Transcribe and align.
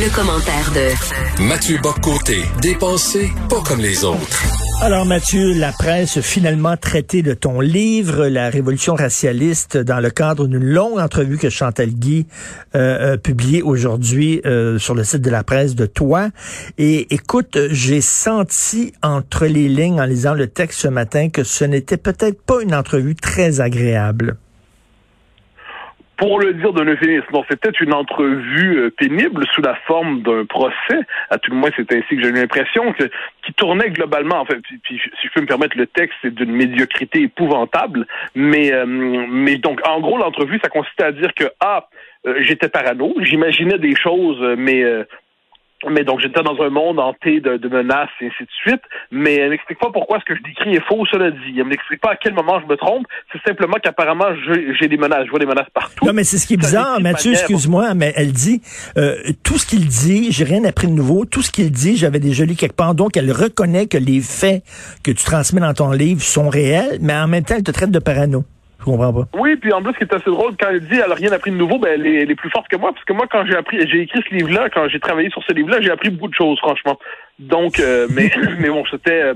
Le, 0.00 0.14
commentaire 0.14 0.70
de 0.74 1.42
Mathieu 1.42 1.78
Boccoté, 1.82 2.42
dépensé 2.62 3.32
pas 3.48 3.60
comme 3.66 3.80
les 3.80 4.04
autres. 4.04 4.44
Alors 4.80 5.04
Mathieu, 5.06 5.54
la 5.54 5.72
presse 5.72 6.18
a 6.18 6.22
finalement 6.22 6.76
traité 6.76 7.22
de 7.22 7.34
ton 7.34 7.60
livre, 7.60 8.26
La 8.26 8.48
Révolution 8.48 8.94
racialiste, 8.94 9.76
dans 9.76 9.98
le 9.98 10.10
cadre 10.10 10.46
d'une 10.46 10.62
longue 10.62 11.00
entrevue 11.00 11.36
que 11.36 11.50
Chantal 11.50 11.90
Guy 11.90 12.26
euh, 12.76 13.14
a 13.14 13.18
publiée 13.18 13.62
aujourd'hui 13.62 14.40
euh, 14.46 14.78
sur 14.78 14.94
le 14.94 15.02
site 15.02 15.22
de 15.22 15.30
la 15.30 15.42
presse 15.42 15.74
de 15.74 15.86
toi. 15.86 16.28
Et 16.78 17.12
écoute, 17.12 17.58
j'ai 17.70 18.00
senti 18.00 18.92
entre 19.02 19.46
les 19.46 19.68
lignes 19.68 20.00
en 20.00 20.04
lisant 20.04 20.34
le 20.34 20.46
texte 20.46 20.80
ce 20.80 20.88
matin 20.88 21.28
que 21.28 21.42
ce 21.42 21.64
n'était 21.64 21.96
peut-être 21.96 22.40
pas 22.42 22.62
une 22.62 22.74
entrevue 22.74 23.16
très 23.16 23.60
agréable 23.60 24.36
pour 26.18 26.40
le 26.40 26.52
dire 26.52 26.72
d'un 26.72 26.84
euphémisme, 26.84 27.24
c'était 27.48 27.70
une 27.80 27.94
entrevue 27.94 28.76
euh, 28.76 28.90
pénible 28.90 29.46
sous 29.54 29.62
la 29.62 29.76
forme 29.86 30.22
d'un 30.22 30.44
procès. 30.44 31.00
À 31.30 31.38
tout 31.38 31.52
le 31.52 31.56
moins, 31.56 31.70
c'est 31.76 31.90
ainsi 31.92 32.16
que 32.16 32.22
j'ai 32.22 32.32
l'impression 32.32 32.92
que 32.92 33.04
qui 33.46 33.52
tournait 33.54 33.90
globalement. 33.90 34.40
En 34.40 34.44
fait, 34.44 34.58
puis, 34.82 35.00
si 35.20 35.26
je 35.26 35.32
peux 35.32 35.40
me 35.40 35.46
permettre, 35.46 35.78
le 35.78 35.86
texte 35.86 36.18
c'est 36.20 36.34
d'une 36.34 36.50
médiocrité 36.50 37.22
épouvantable. 37.22 38.06
Mais 38.34 38.72
euh, 38.72 38.84
mais 38.86 39.58
donc, 39.58 39.80
en 39.88 40.00
gros, 40.00 40.18
l'entrevue, 40.18 40.58
ça 40.62 40.68
consistait 40.68 41.04
à 41.04 41.12
dire 41.12 41.32
que 41.34 41.44
ah, 41.60 41.88
euh, 42.26 42.38
j'étais 42.40 42.68
parano, 42.68 43.14
j'imaginais 43.20 43.78
des 43.78 43.94
choses, 43.94 44.40
mais 44.58 44.82
mais 45.88 46.04
donc 46.04 46.20
j'étais 46.20 46.42
dans 46.42 46.60
un 46.60 46.70
monde 46.70 46.98
hanté 46.98 47.40
de, 47.40 47.56
de, 47.56 47.68
menaces 47.68 48.08
et 48.20 48.26
ainsi 48.26 48.42
de 48.42 48.50
suite. 48.62 48.82
Mais 49.10 49.36
elle 49.36 49.50
m'explique 49.50 49.78
pas 49.78 49.90
pourquoi 49.92 50.18
ce 50.18 50.24
que 50.24 50.34
je 50.34 50.42
décris 50.42 50.74
est 50.74 50.84
faux, 50.86 51.04
cela 51.06 51.30
dit. 51.30 51.54
Elle 51.56 51.64
m'explique 51.64 52.00
pas 52.00 52.12
à 52.12 52.16
quel 52.16 52.34
moment 52.34 52.60
je 52.60 52.66
me 52.66 52.76
trompe. 52.76 53.06
C'est 53.32 53.42
simplement 53.46 53.76
qu'apparemment 53.82 54.26
j'ai 54.78 54.88
des 54.88 54.96
menaces, 54.96 55.26
je 55.26 55.30
vois 55.30 55.38
des 55.38 55.46
menaces 55.46 55.70
partout. 55.72 56.04
Non, 56.04 56.12
mais 56.12 56.24
c'est 56.24 56.38
ce 56.38 56.46
qui 56.46 56.54
est 56.54 56.58
bizarre, 56.58 57.00
Mathieu. 57.00 57.32
Excuse-moi, 57.32 57.94
mais 57.94 58.12
elle 58.16 58.32
dit 58.32 58.60
euh, 58.96 59.16
tout 59.44 59.58
ce 59.58 59.66
qu'il 59.66 59.86
dit, 59.86 60.32
j'ai 60.32 60.44
rien 60.44 60.64
appris 60.64 60.88
de 60.88 60.92
nouveau. 60.92 61.24
Tout 61.24 61.42
ce 61.42 61.52
qu'il 61.52 61.70
dit, 61.70 61.96
j'avais 61.96 62.20
déjà 62.20 62.44
lu 62.44 62.54
quelque 62.54 62.76
part. 62.76 62.94
Donc 62.94 63.16
elle 63.16 63.30
reconnaît 63.30 63.86
que 63.86 63.98
les 63.98 64.20
faits 64.20 64.64
que 65.04 65.10
tu 65.10 65.24
transmets 65.24 65.60
dans 65.60 65.74
ton 65.74 65.92
livre 65.92 66.22
sont 66.22 66.48
réels, 66.48 66.98
mais 67.00 67.14
en 67.14 67.28
même 67.28 67.44
temps 67.44 67.54
elle 67.56 67.62
te 67.62 67.70
traite 67.70 67.90
de 67.90 67.98
parano. 67.98 68.44
Oui, 69.38 69.56
puis 69.56 69.72
en 69.72 69.82
plus, 69.82 69.92
ce 69.92 69.98
qui 69.98 70.04
est 70.04 70.14
assez 70.14 70.30
drôle, 70.30 70.52
quand 70.58 70.68
elle 70.70 70.80
dit 70.80 70.96
elle 70.96 71.08
n'a 71.08 71.14
rien 71.14 71.32
appris 71.32 71.50
de 71.50 71.56
nouveau, 71.56 71.78
ben, 71.78 71.90
elle 71.94 72.06
est, 72.06 72.22
elle 72.22 72.30
est 72.30 72.34
plus 72.36 72.50
forte 72.50 72.68
que 72.68 72.76
moi, 72.76 72.92
parce 72.92 73.04
que 73.04 73.12
moi, 73.12 73.26
quand 73.30 73.44
j'ai 73.46 73.56
appris, 73.56 73.78
j'ai 73.88 74.00
écrit 74.02 74.20
ce 74.28 74.34
livre-là, 74.34 74.68
quand 74.70 74.88
j'ai 74.88 75.00
travaillé 75.00 75.30
sur 75.30 75.42
ce 75.42 75.52
livre-là, 75.52 75.80
j'ai 75.80 75.90
appris 75.90 76.10
beaucoup 76.10 76.28
de 76.28 76.34
choses, 76.34 76.58
franchement. 76.58 76.98
Donc, 77.38 77.78
euh, 77.80 78.06
mais, 78.10 78.30
mais 78.58 78.68
bon, 78.68 78.84
c'était, 78.90 79.22
euh, 79.22 79.34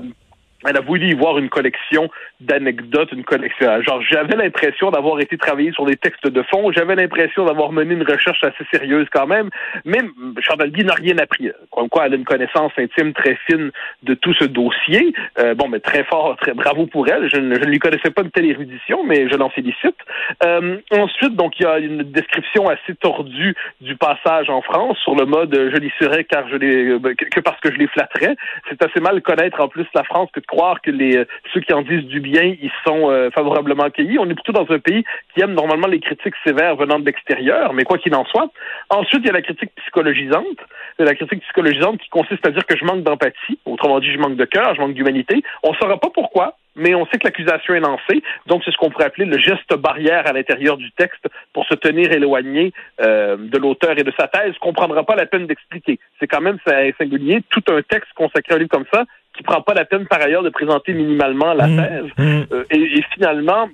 elle 0.65 0.77
a 0.77 0.81
voulu 0.81 1.09
y 1.09 1.13
voir 1.13 1.37
une 1.37 1.49
collection 1.49 2.09
d'anecdotes, 2.39 3.11
une 3.11 3.23
collection. 3.23 3.81
Genre, 3.81 4.01
j'avais 4.09 4.35
l'impression 4.35 4.91
d'avoir 4.91 5.19
été 5.19 5.37
travaillé 5.37 5.71
sur 5.71 5.85
des 5.85 5.95
textes 5.95 6.27
de 6.27 6.41
fond, 6.43 6.71
j'avais 6.71 6.95
l'impression 6.95 7.45
d'avoir 7.45 7.71
mené 7.71 7.93
une 7.93 8.03
recherche 8.03 8.43
assez 8.43 8.65
sérieuse 8.71 9.07
quand 9.11 9.27
même, 9.27 9.49
mais 9.85 9.99
Chantal 10.39 10.71
Guy 10.71 10.83
n'a 10.83 10.93
rien 10.93 11.17
appris. 11.17 11.51
Comme 11.71 11.89
quoi, 11.89 12.05
elle 12.05 12.13
a 12.13 12.15
une 12.15 12.25
connaissance 12.25 12.71
intime 12.77 13.13
très 13.13 13.37
fine 13.47 13.71
de 14.03 14.13
tout 14.13 14.33
ce 14.33 14.45
dossier. 14.45 15.13
Euh, 15.39 15.53
bon, 15.55 15.67
mais 15.67 15.79
très 15.79 16.03
fort, 16.03 16.35
très 16.37 16.53
bravo 16.53 16.85
pour 16.85 17.07
elle. 17.07 17.29
Je, 17.29 17.37
ne, 17.39 17.55
lui 17.57 17.79
connaissais 17.79 18.11
pas 18.11 18.21
une 18.21 18.31
telle 18.31 18.45
érudition, 18.45 19.03
mais 19.03 19.29
je 19.29 19.35
l'en 19.35 19.49
félicite. 19.49 19.97
Euh, 20.43 20.77
ensuite, 20.91 21.35
donc, 21.35 21.59
il 21.59 21.63
y 21.63 21.65
a 21.65 21.79
une 21.79 22.03
description 22.03 22.69
assez 22.69 22.95
tordue 22.95 23.55
du 23.81 23.95
passage 23.95 24.49
en 24.49 24.61
France 24.61 24.97
sur 24.99 25.15
le 25.15 25.25
mode 25.25 25.53
je 25.53 25.77
l'y 25.77 25.91
serais 25.99 26.23
car 26.23 26.47
je 26.49 26.55
les 26.55 26.99
que 27.15 27.39
parce 27.39 27.59
que 27.59 27.71
je 27.71 27.77
les 27.77 27.87
flatterais. 27.87 28.35
C'est 28.69 28.81
assez 28.83 28.99
mal 28.99 29.21
connaître 29.21 29.59
en 29.61 29.67
plus 29.67 29.85
la 29.93 30.03
France 30.03 30.29
que 30.33 30.39
de 30.39 30.45
croire 30.53 30.81
que 30.81 30.91
les 30.91 31.25
ceux 31.51 31.61
qui 31.61 31.73
en 31.73 31.81
disent 31.81 32.05
du 32.05 32.19
bien, 32.19 32.43
ils 32.43 32.71
sont 32.85 33.09
euh, 33.09 33.31
favorablement 33.31 33.83
accueillis. 33.83 34.19
On 34.19 34.29
est 34.29 34.35
plutôt 34.35 34.51
dans 34.51 34.69
un 34.71 34.79
pays 34.79 35.03
qui 35.33 35.41
aime 35.41 35.53
normalement 35.53 35.87
les 35.87 35.99
critiques 35.99 36.35
sévères 36.45 36.75
venant 36.75 36.99
de 36.99 37.05
l'extérieur, 37.05 37.73
mais 37.73 37.83
quoi 37.83 37.97
qu'il 37.97 38.13
en 38.15 38.25
soit. 38.25 38.49
Ensuite, 38.89 39.21
il 39.23 39.27
y 39.27 39.29
a 39.29 39.33
la 39.33 39.41
critique 39.41 39.71
psychologisante. 39.77 40.59
La 40.99 41.15
critique 41.15 41.41
psychologisante 41.41 41.99
qui 41.99 42.09
consiste 42.09 42.45
à 42.45 42.51
dire 42.51 42.65
que 42.67 42.77
je 42.77 42.85
manque 42.85 43.03
d'empathie. 43.03 43.57
Autrement 43.65 43.99
dit, 43.99 44.11
je 44.11 44.19
manque 44.19 44.35
de 44.35 44.45
cœur, 44.45 44.75
je 44.75 44.81
manque 44.81 44.93
d'humanité. 44.93 45.41
On 45.63 45.71
ne 45.71 45.77
saura 45.77 45.97
pas 45.99 46.09
pourquoi 46.13 46.55
mais 46.75 46.95
on 46.95 47.05
sait 47.05 47.19
que 47.19 47.25
l'accusation 47.25 47.75
est 47.75 47.79
lancée, 47.79 48.23
donc 48.47 48.63
c'est 48.65 48.71
ce 48.71 48.77
qu'on 48.77 48.89
pourrait 48.89 49.05
appeler 49.05 49.25
le 49.25 49.37
geste 49.37 49.75
barrière 49.75 50.27
à 50.27 50.33
l'intérieur 50.33 50.77
du 50.77 50.91
texte 50.93 51.27
pour 51.53 51.65
se 51.67 51.75
tenir 51.75 52.11
éloigné 52.11 52.73
euh, 52.99 53.37
de 53.37 53.57
l'auteur 53.59 53.91
et 53.97 54.03
de 54.03 54.11
sa 54.17 54.27
thèse, 54.27 54.57
qu'on 54.59 54.73
prendra 54.73 55.03
pas 55.03 55.15
la 55.15 55.25
peine 55.25 55.45
d'expliquer. 55.45 55.99
C'est 56.19 56.27
quand 56.27 56.41
même 56.41 56.57
singulier, 56.97 57.43
tout 57.49 57.63
un 57.69 57.81
texte 57.83 58.11
consacré 58.15 58.55
à 58.55 58.57
livre 58.57 58.71
comme 58.71 58.85
ça, 58.91 59.03
qui 59.35 59.43
prend 59.43 59.61
pas 59.61 59.73
la 59.73 59.85
peine 59.85 60.05
par 60.05 60.21
ailleurs 60.21 60.43
de 60.43 60.49
présenter 60.49 60.93
minimalement 60.93 61.53
la 61.53 61.65
thèse. 61.65 62.11
Mmh. 62.17 62.41
Euh, 62.51 62.63
et, 62.69 62.99
et, 62.99 63.03
finalement, 63.13 63.69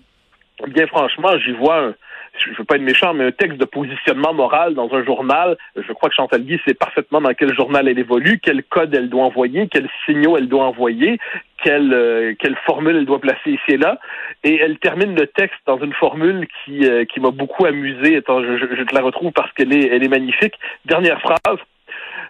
bien 0.67 0.87
franchement, 0.87 1.37
j'y 1.39 1.51
vois 1.51 1.79
un, 1.79 1.93
je 2.37 2.57
veux 2.57 2.63
pas 2.63 2.75
être 2.75 2.81
méchant, 2.81 3.13
mais 3.13 3.25
un 3.25 3.31
texte 3.31 3.57
de 3.57 3.65
positionnement 3.65 4.33
moral 4.33 4.73
dans 4.73 4.89
un 4.93 5.03
journal, 5.03 5.57
je 5.75 5.91
crois 5.93 6.09
que 6.09 6.15
Chantal 6.15 6.43
Guy 6.43 6.59
sait 6.65 6.73
parfaitement 6.73 7.21
dans 7.21 7.33
quel 7.33 7.53
journal 7.53 7.87
elle 7.87 7.99
évolue, 7.99 8.39
quel 8.41 8.63
code 8.63 8.93
elle 8.95 9.09
doit 9.09 9.23
envoyer, 9.23 9.67
quels 9.67 9.89
signaux 10.05 10.37
elle 10.37 10.47
doit 10.47 10.65
envoyer, 10.65 11.19
quelle, 11.63 11.93
euh, 11.93 12.33
quelle 12.39 12.55
formule 12.65 12.95
elle 12.95 13.05
doit 13.05 13.19
placer 13.19 13.51
ici 13.51 13.69
et 13.69 13.77
là. 13.77 13.99
Et 14.43 14.55
elle 14.55 14.77
termine 14.79 15.15
le 15.15 15.27
texte 15.27 15.59
dans 15.65 15.79
une 15.79 15.93
formule 15.93 16.47
qui, 16.63 16.85
euh, 16.85 17.05
qui 17.05 17.19
m'a 17.19 17.31
beaucoup 17.31 17.65
amusé. 17.65 18.17
Attends, 18.17 18.41
je, 18.41 18.57
je, 18.57 18.83
te 18.83 18.95
la 18.95 19.01
retrouve 19.01 19.31
parce 19.31 19.51
qu'elle 19.53 19.73
est, 19.73 19.87
elle 19.87 20.03
est 20.03 20.09
magnifique. 20.09 20.53
Dernière 20.85 21.19
phrase. 21.19 21.59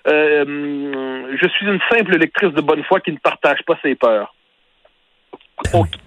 Euh, 0.07 1.37
je 1.41 1.47
suis 1.49 1.65
une 1.65 1.79
simple 1.91 2.17
lectrice 2.17 2.53
de 2.53 2.61
bonne 2.61 2.83
foi 2.83 2.99
qui 2.99 3.11
ne 3.11 3.17
partage 3.17 3.61
pas 3.65 3.77
ses 3.81 3.95
peurs. 3.95 4.33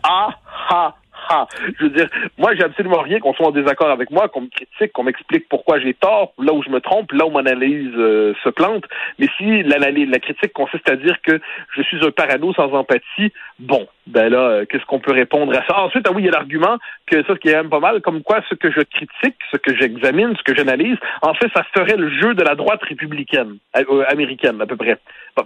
ah, 0.02 0.30
ah, 0.68 0.94
ah, 1.28 1.46
je 1.78 1.84
veux 1.84 1.90
dire, 1.90 2.08
moi, 2.38 2.54
j'ai 2.54 2.64
absolument 2.64 3.00
rien 3.00 3.20
qu'on 3.20 3.34
soit 3.34 3.46
en 3.46 3.52
désaccord 3.52 3.90
avec 3.90 4.10
moi, 4.10 4.28
qu'on 4.28 4.42
me 4.42 4.48
critique, 4.48 4.92
qu'on 4.92 5.04
m'explique 5.04 5.48
pourquoi 5.48 5.78
j'ai 5.78 5.94
tort, 5.94 6.32
là 6.38 6.52
où 6.52 6.62
je 6.62 6.70
me 6.70 6.80
trompe, 6.80 7.12
là 7.12 7.26
où 7.26 7.30
mon 7.30 7.40
analyse 7.40 7.92
euh, 7.96 8.34
se 8.42 8.48
plante. 8.48 8.84
Mais 9.18 9.28
si 9.36 9.62
l'analyse, 9.62 10.08
la 10.10 10.18
critique 10.18 10.52
consiste 10.52 10.88
à 10.88 10.96
dire 10.96 11.20
que 11.22 11.40
je 11.76 11.82
suis 11.82 12.04
un 12.04 12.10
parano 12.10 12.52
sans 12.54 12.72
empathie, 12.72 13.32
bon, 13.58 13.86
ben 14.06 14.28
là, 14.28 14.38
euh, 14.38 14.64
qu'est-ce 14.68 14.84
qu'on 14.86 14.98
peut 14.98 15.12
répondre 15.12 15.52
à 15.52 15.64
ça? 15.66 15.78
Ensuite, 15.80 16.06
ah 16.08 16.12
oui, 16.12 16.22
il 16.22 16.26
y 16.26 16.28
a 16.28 16.32
l'argument 16.32 16.78
que 17.06 17.22
ça, 17.22 17.34
ce 17.34 17.38
qui 17.38 17.48
est 17.48 17.54
même 17.54 17.70
pas 17.70 17.78
mal, 17.78 18.00
comme 18.00 18.22
quoi 18.22 18.40
ce 18.48 18.54
que 18.54 18.70
je 18.70 18.80
critique, 18.80 19.36
ce 19.52 19.56
que 19.56 19.74
j'examine, 19.76 20.34
ce 20.36 20.42
que 20.42 20.56
j'analyse, 20.56 20.96
en 21.22 21.34
fait, 21.34 21.48
ça 21.54 21.62
serait 21.74 21.96
le 21.96 22.10
jeu 22.10 22.34
de 22.34 22.42
la 22.42 22.54
droite 22.54 22.82
républicaine, 22.82 23.58
euh, 23.76 24.04
américaine, 24.08 24.60
à 24.60 24.66
peu 24.66 24.76
près. 24.76 24.98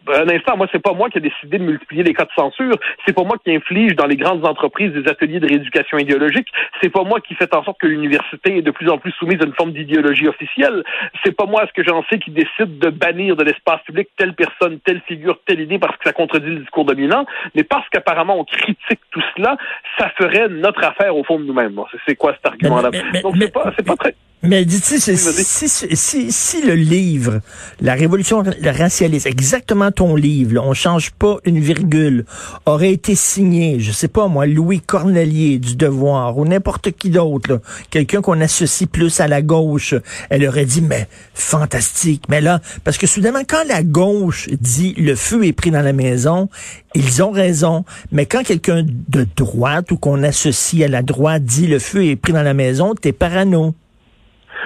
Un 0.09 0.29
instant, 0.29 0.57
moi, 0.57 0.67
c'est 0.73 0.83
pas 0.83 0.95
moi 0.95 1.11
qui 1.11 1.19
ai 1.19 1.21
décidé 1.21 1.59
de 1.59 1.65
multiplier 1.65 2.03
les 2.03 2.15
cas 2.15 2.25
de 2.25 2.31
censure, 2.35 2.77
c'est 3.07 3.13
pas 3.13 3.23
moi 3.23 3.37
qui 3.45 3.55
inflige 3.55 3.95
dans 3.95 4.07
les 4.07 4.17
grandes 4.17 4.45
entreprises 4.45 4.93
des 4.93 5.09
ateliers 5.09 5.39
de 5.39 5.47
rééducation 5.47 5.99
idéologique, 5.99 6.49
c'est 6.83 6.91
pas 6.91 7.05
moi 7.05 7.21
qui 7.21 7.35
fait 7.35 7.55
en 7.55 7.63
sorte 7.63 7.79
que 7.79 7.87
l'université 7.87 8.59
est 8.59 8.63
de 8.63 8.71
plus 8.71 8.89
en 8.89 8.99
plus 8.99 9.13
soumise 9.13 9.41
à 9.43 9.47
une 9.47 9.55
forme 9.55 9.73
d'idéologie 9.73 10.27
officielle, 10.27 10.83
c'est 11.25 11.37
pas 11.37 11.47
moi, 11.47 11.67
ce 11.69 11.73
que 11.73 11.87
j'en 11.87 12.03
sais, 12.11 12.19
qui 12.19 12.31
décide 12.31 12.79
de 12.79 12.91
bannir 12.91 13.37
de 13.37 13.45
l'espace 13.45 13.83
public 13.83 14.09
telle 14.17 14.35
personne, 14.35 14.81
telle 14.81 15.03
figure, 15.03 15.39
telle 15.47 15.61
idée 15.61 15.79
parce 15.79 15.97
que 15.99 16.05
ça 16.05 16.13
contredit 16.13 16.47
le 16.49 16.61
discours 16.61 16.85
dominant, 16.85 17.27
mais 17.55 17.63
parce 17.63 17.89
qu'apparemment 17.91 18.39
critique 18.47 19.01
tout 19.11 19.23
cela, 19.37 19.57
ça 19.99 20.11
ferait 20.17 20.49
notre 20.49 20.83
affaire 20.85 21.17
au 21.17 21.25
fond 21.25 21.39
de 21.39 21.45
nous-mêmes. 21.45 21.79
C'est 22.07 22.17
quoi 22.17 22.35
cet 22.35 22.47
argument-là? 22.47 22.91
Donc, 23.23 23.37
c'est 23.39 23.53
pas, 23.53 23.71
pas 23.71 23.97
très... 23.97 24.15
Mais 24.47 24.65
dis 24.65 24.81
si, 24.81 25.01
si, 25.01 26.33
si, 26.33 26.63
le 26.63 26.75
livre, 26.75 27.41
La 27.81 27.95
Révolution 27.95 28.45
racialiste, 28.63 29.27
exactement 29.27 29.91
ton 29.91 30.15
livre, 30.15 30.55
là, 30.55 30.63
on 30.63 30.75
change 30.75 31.11
pas 31.11 31.39
une 31.45 31.59
virgule, 31.59 32.25
aurait 32.65 32.93
été 32.93 33.15
signé, 33.15 33.81
je 33.81 33.93
sais 33.93 34.09
pas 34.09 34.29
moi, 34.29 34.47
Louis 34.47 34.81
Cornelier 34.81 35.59
du 35.59 35.77
Devoir 35.77 36.39
ou 36.39 36.45
n'importe 36.45 36.93
qui 36.93 37.11
d'autre, 37.11 37.61
quelqu'un 37.91 38.21
qu'on 38.21 38.41
associe 38.41 38.89
plus 38.89 39.21
à 39.21 39.29
la 39.29 39.43
gauche, 39.43 39.95
elle 40.31 40.47
aurait 40.47 40.65
dit, 40.65 40.83
mais 40.83 41.09
fantastique. 41.35 42.25
Mais 42.29 42.41
là, 42.41 42.61
parce 42.85 42.99
que 42.99 43.07
soudainement, 43.07 43.43
quand 43.47 43.65
la 43.69 43.83
gauche 43.83 44.49
dit 44.61 44.95
le 44.97 45.15
feu 45.17 45.45
est 45.47 45.53
pris 45.53 45.71
dans 45.71 45.83
la 45.83 45.93
maison, 45.93 46.49
ils 46.95 47.23
ont 47.23 47.31
raison. 47.31 47.85
Mais 48.13 48.27
quand 48.27 48.43
quelqu'un 48.45 48.85
de 48.85 49.27
droite 49.37 49.91
ou 49.91 49.97
qu'on 49.97 50.23
associe 50.23 50.83
à 50.85 50.89
la 50.89 51.03
droite 51.03 51.45
dit 51.45 51.67
le 51.67 51.79
feu 51.79 52.07
est 52.07 52.17
pris 52.17 52.33
dans 52.33 52.43
la 52.43 52.55
maison, 52.55 52.95
t'es 52.95 53.13
parano. 53.13 53.75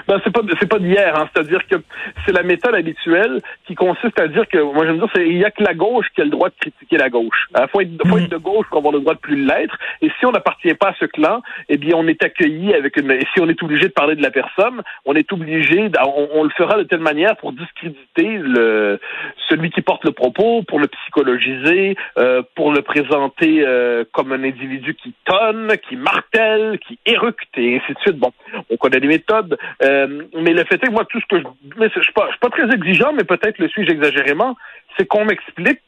Ben, 0.09 0.21
c'est 0.25 0.33
pas 0.33 0.41
c'est 0.59 0.69
pas 0.69 0.79
d'hier, 0.79 1.17
hein. 1.17 1.29
c'est-à-dire 1.33 1.67
que 1.67 1.77
c'est 2.25 2.33
la 2.33 2.43
méthode 2.43 2.75
habituelle 2.75 3.41
qui 3.67 3.75
consiste 3.75 4.19
à 4.19 4.29
dire 4.29 4.47
que 4.49 4.59
moi 4.59 4.87
j'aime 4.87 4.99
dire 4.99 5.09
c'est 5.15 5.27
il 5.29 5.39
y 5.39 5.45
a 5.45 5.51
que 5.51 5.63
la 5.63 5.75
gauche 5.75 6.07
qui 6.15 6.21
a 6.21 6.25
le 6.25 6.31
droit 6.31 6.49
de 6.49 6.55
critiquer 6.61 6.97
la 6.97 7.09
gauche. 7.09 7.47
Il 7.57 7.67
faut 7.71 7.81
être, 7.81 8.09
faut 8.09 8.19
être 8.19 8.31
de 8.31 8.37
gauche 8.37 8.67
pour 8.69 8.79
avoir 8.79 8.93
le 8.93 9.01
droit 9.01 9.15
de 9.15 9.21
plus 9.21 9.37
l'être. 9.37 9.77
Et 10.03 10.11
si 10.19 10.27
on 10.27 10.33
n'appartient 10.33 10.75
pas 10.75 10.89
à 10.89 10.95
ce 10.99 11.05
clan, 11.05 11.43
eh 11.69 11.77
bien 11.77 11.95
on 11.97 12.07
est 12.07 12.23
accueilli 12.23 12.75
avec 12.75 12.97
une. 12.97 13.11
Et 13.11 13.27
si 13.35 13.41
on 13.41 13.49
est 13.49 13.63
obligé 13.63 13.89
de 13.89 13.93
parler 13.93 14.17
de 14.17 14.23
la 14.23 14.31
personne, 14.31 14.83
on 15.05 15.15
est 15.15 15.33
obligé, 15.33 15.91
on, 16.05 16.29
on 16.33 16.45
le 16.45 16.51
fera 16.51 16.77
de 16.77 16.85
telle 16.85 17.01
manière 17.01 17.37
pour 17.37 17.53
discréditer 17.53 18.39
le 18.39 18.99
celui 19.49 19.71
qui 19.71 19.83
porte 19.83 20.05
le 20.05 20.13
propos, 20.13 20.63
pour 20.63 20.79
le 20.79 20.87
psychologiser, 20.87 21.97
euh, 22.19 22.43
pour 22.55 22.73
le 22.73 22.83
présenter 22.83 23.65
euh, 23.67 24.05
comme 24.13 24.33
un 24.33 24.45
individu 24.45 24.95
qui 24.95 25.13
tonne, 25.25 25.73
qui 25.89 25.97
martèle, 25.97 26.79
qui 26.79 26.99
éructe 27.05 27.57
et 27.57 27.77
ainsi 27.77 27.93
de 27.93 27.99
suite. 28.01 28.17
Bon, 28.17 28.33
on 28.71 28.77
connaît 28.77 29.01
les 29.01 29.09
méthodes. 29.09 29.59
Euh, 29.83 30.23
mais 30.35 30.53
le 30.53 30.65
fait 30.65 30.77
est 30.77 30.87
que 30.87 30.93
moi, 30.93 31.05
tout 31.05 31.21
ce 31.21 31.27
que 31.27 31.39
je, 31.41 31.45
mais 31.79 31.89
je 31.95 32.01
suis 32.01 32.13
pas, 32.13 32.27
je 32.27 32.33
suis 32.33 32.41
pas 32.41 32.51
très 32.51 32.71
exigeant, 32.73 33.13
mais 33.13 33.25
peut-être 33.25 33.59
le 33.59 33.69
suis-je 33.69 33.91
exagérément, 33.91 34.57
c'est 34.97 35.07
qu'on 35.07 35.25
m'explique 35.25 35.81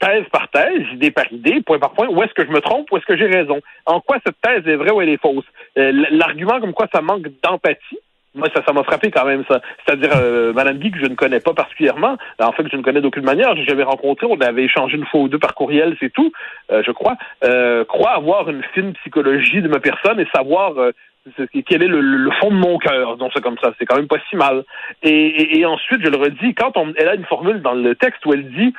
thèse 0.00 0.24
par 0.32 0.48
thèse, 0.50 0.82
idée 0.92 1.10
par 1.10 1.30
idée, 1.30 1.60
point 1.60 1.78
par 1.78 1.92
point, 1.92 2.08
où 2.08 2.22
est-ce 2.22 2.32
que 2.32 2.44
je 2.44 2.50
me 2.50 2.60
trompe, 2.60 2.90
où 2.90 2.96
est-ce 2.96 3.06
que 3.06 3.16
j'ai 3.16 3.26
raison. 3.26 3.60
En 3.84 4.00
quoi 4.00 4.16
cette 4.24 4.40
thèse 4.40 4.66
est 4.66 4.76
vraie 4.76 4.90
ou 4.90 5.00
elle 5.02 5.10
est 5.10 5.20
fausse? 5.20 5.44
Euh, 5.78 5.92
L'argument 6.10 6.60
comme 6.60 6.72
quoi 6.72 6.88
ça 6.92 7.02
manque 7.02 7.26
d'empathie, 7.42 7.98
moi, 8.36 8.48
ça, 8.54 8.62
ça 8.66 8.72
m'a 8.72 8.84
frappé 8.84 9.10
quand 9.10 9.24
même, 9.24 9.44
ça. 9.48 9.60
C'est-à-dire, 9.84 10.10
euh, 10.14 10.52
Madame 10.52 10.78
Guy, 10.78 10.90
que 10.90 10.98
je 10.98 11.06
ne 11.06 11.14
connais 11.14 11.40
pas 11.40 11.54
particulièrement, 11.54 12.16
en 12.38 12.52
fait, 12.52 12.64
que 12.64 12.70
je 12.70 12.76
ne 12.76 12.82
connais 12.82 13.00
d'aucune 13.00 13.24
manière, 13.24 13.56
j'avais 13.66 13.82
rencontré, 13.82 14.26
on 14.28 14.38
avait 14.40 14.64
échangé 14.64 14.96
une 14.96 15.06
fois 15.06 15.20
ou 15.20 15.28
deux 15.28 15.38
par 15.38 15.54
courriel, 15.54 15.96
c'est 15.98 16.12
tout, 16.12 16.32
euh, 16.70 16.82
je 16.86 16.92
crois, 16.92 17.16
euh, 17.44 17.84
croit 17.84 18.10
avoir 18.10 18.48
une 18.50 18.62
fine 18.74 18.92
psychologie 18.94 19.62
de 19.62 19.68
ma 19.68 19.80
personne 19.80 20.20
et 20.20 20.26
savoir 20.34 20.78
euh, 20.78 20.92
quel 21.66 21.82
est 21.82 21.88
le, 21.88 22.30
fond 22.40 22.50
de 22.50 22.56
mon 22.56 22.78
cœur, 22.78 23.16
donc 23.16 23.32
c'est 23.34 23.42
comme 23.42 23.58
ça, 23.58 23.72
c'est 23.78 23.84
quand 23.84 23.96
même 23.96 24.06
pas 24.06 24.18
si 24.30 24.36
mal. 24.36 24.64
Et, 25.02 25.58
et, 25.58 25.66
ensuite, 25.66 26.00
je 26.04 26.08
le 26.08 26.16
redis, 26.16 26.54
quand 26.54 26.76
on, 26.76 26.92
elle 26.96 27.08
a 27.08 27.14
une 27.14 27.24
formule 27.24 27.62
dans 27.62 27.74
le 27.74 27.94
texte 27.94 28.24
où 28.26 28.32
elle 28.32 28.48
dit 28.50 28.72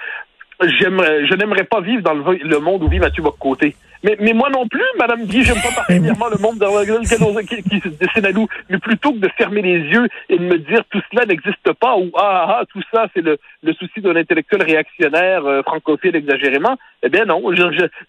je 0.62 1.36
n'aimerais 1.36 1.66
pas 1.66 1.82
vivre 1.82 2.02
dans 2.02 2.14
le, 2.14 2.60
monde 2.60 2.84
où 2.84 2.88
vit 2.88 3.00
Mathieu 3.00 3.24
Boccoté. 3.24 3.76
Mais, 4.04 4.16
mais 4.20 4.34
moi 4.34 4.50
non 4.50 4.68
plus, 4.68 4.84
Madame 4.98 5.26
Guy, 5.26 5.44
j'aime 5.44 5.62
pas 5.62 5.72
particulièrement 5.76 6.28
le 6.30 6.38
monde 6.38 6.58
dans 6.58 6.78
lequel 6.78 7.64
qui, 7.64 7.80
se 7.80 7.90
dessine 7.90 8.26
à 8.26 8.32
nous. 8.32 8.48
Mais 8.70 8.78
plutôt 8.78 9.14
que 9.14 9.20
de 9.20 9.30
fermer 9.38 9.62
les 9.62 9.80
yeux 9.80 10.08
et 10.30 10.38
de 10.38 10.44
me 10.44 10.58
dire 10.58 10.84
tout 10.90 11.02
cela 11.12 11.26
n'existe 11.26 11.72
pas 11.74 11.98
ou 11.98 12.12
ah, 12.16 12.46
ah, 12.48 12.58
ah 12.60 12.66
tout 12.72 12.82
ça 12.94 13.08
c'est 13.14 13.22
le, 13.22 13.38
le 13.64 13.74
souci 13.74 14.02
d'un 14.02 14.16
intellectuel 14.16 14.64
réactionnaire 14.64 15.46
euh, 15.46 15.62
francophile 15.64 16.16
exagérément, 16.16 16.78
eh 17.04 17.10
bien 17.10 17.26
non, 17.26 17.42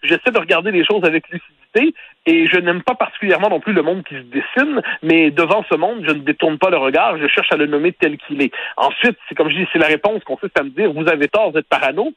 j'essaie 0.03 0.31
de 0.31 0.39
regarder 0.39 0.71
les 0.71 0.85
choses 0.85 1.03
avec 1.03 1.27
lucidité 1.29 1.93
et 2.25 2.47
je 2.47 2.57
n'aime 2.57 2.81
pas 2.81 2.95
particulièrement 2.95 3.49
non 3.49 3.59
plus 3.59 3.73
le 3.73 3.81
monde 3.81 4.03
qui 4.03 4.15
se 4.15 4.21
dessine, 4.21 4.81
mais 5.03 5.31
devant 5.31 5.63
ce 5.69 5.75
monde, 5.75 6.03
je 6.07 6.13
ne 6.13 6.19
détourne 6.19 6.57
pas 6.57 6.69
le 6.69 6.77
regard, 6.77 7.17
je 7.17 7.27
cherche 7.27 7.51
à 7.51 7.57
le 7.57 7.65
nommer 7.65 7.91
tel 7.93 8.17
qu'il 8.17 8.41
est. 8.41 8.51
Ensuite, 8.77 9.17
c'est 9.27 9.35
comme 9.35 9.49
je 9.49 9.57
dis, 9.57 9.67
c'est 9.71 9.79
la 9.79 9.87
réponse 9.87 10.23
consiste 10.23 10.57
à 10.59 10.63
me 10.63 10.69
dire, 10.69 10.91
vous 10.91 11.07
avez 11.07 11.27
tort, 11.27 11.51
vous 11.51 11.57
êtes 11.57 11.67
parano. 11.67 12.13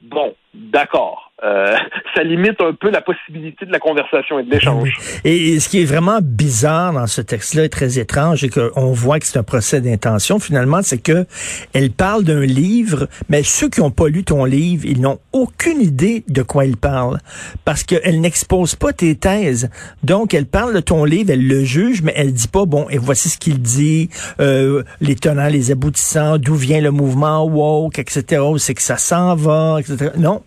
Bon, 0.00 0.34
d'accord. 0.54 1.28
Euh, 1.44 1.76
ça 2.16 2.24
limite 2.24 2.60
un 2.60 2.72
peu 2.72 2.90
la 2.90 3.00
possibilité 3.00 3.64
de 3.64 3.70
la 3.70 3.78
conversation 3.78 4.38
et 4.38 4.42
de 4.42 4.50
l'échange. 4.50 4.92
Et, 5.24 5.60
ce 5.60 5.68
qui 5.68 5.82
est 5.82 5.84
vraiment 5.84 6.18
bizarre 6.20 6.92
dans 6.92 7.06
ce 7.06 7.20
texte-là 7.20 7.64
est 7.64 7.68
très 7.68 7.98
étrange 7.98 8.42
et 8.42 8.48
qu'on 8.48 8.92
voit 8.92 9.20
que 9.20 9.26
c'est 9.26 9.38
un 9.38 9.44
procès 9.44 9.80
d'intention 9.80 10.38
finalement, 10.38 10.82
c'est 10.82 10.98
que 10.98 11.26
elle 11.74 11.90
parle 11.90 12.24
d'un 12.24 12.44
livre, 12.44 13.08
mais 13.28 13.42
ceux 13.42 13.68
qui 13.68 13.80
n'ont 13.80 13.90
pas 13.90 14.08
lu 14.08 14.24
ton 14.24 14.44
livre, 14.44 14.84
ils 14.84 15.00
n'ont 15.00 15.18
aucune 15.32 15.80
idée 15.80 16.24
de 16.28 16.42
quoi 16.42 16.64
il 16.64 16.76
parle 16.76 17.18
parce 17.64 17.84
qu'elle 17.84 18.20
n'expose 18.20 18.74
pas 18.74 18.92
tes 18.92 19.14
thèses. 19.14 19.70
Donc 20.02 20.34
elle 20.34 20.46
parle 20.46 20.74
de 20.74 20.80
ton 20.80 21.04
livre, 21.04 21.30
elle 21.30 21.46
le 21.46 21.62
juge, 21.62 22.02
mais 22.02 22.12
elle 22.16 22.32
dit 22.32 22.48
pas 22.48 22.66
bon 22.66 22.88
et 22.90 22.98
voici 22.98 23.28
ce 23.28 23.38
qu'il 23.38 23.60
dit, 23.60 24.10
euh, 24.40 24.82
les 25.00 25.14
tenants, 25.14 25.48
les 25.48 25.70
aboutissants, 25.70 26.38
d'où 26.38 26.54
vient 26.54 26.80
le 26.80 26.90
mouvement 26.90 27.44
woke, 27.44 27.98
etc. 27.98 28.42
C'est 28.58 28.74
que 28.74 28.82
ça 28.82 28.96
s'en 28.96 29.36
va, 29.36 29.76
etc. 29.80 30.10
Non, 30.16 30.42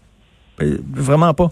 vraiment 0.94 1.34
pas. 1.34 1.50